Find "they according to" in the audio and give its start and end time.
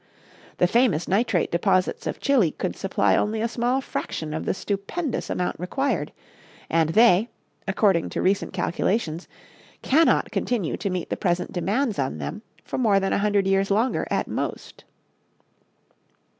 6.89-8.21